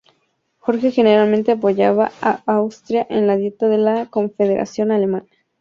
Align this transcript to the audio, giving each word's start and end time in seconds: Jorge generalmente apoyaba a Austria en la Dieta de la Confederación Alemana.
Jorge 0.57 0.89
generalmente 0.91 1.51
apoyaba 1.51 2.11
a 2.21 2.41
Austria 2.47 3.05
en 3.07 3.27
la 3.27 3.37
Dieta 3.37 3.67
de 3.69 3.77
la 3.77 4.07
Confederación 4.07 4.89
Alemana. 4.91 5.27